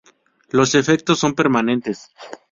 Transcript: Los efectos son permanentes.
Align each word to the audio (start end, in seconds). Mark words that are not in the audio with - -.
Los 0.49 0.73
efectos 0.73 1.19
son 1.19 1.35
permanentes. 1.35 2.09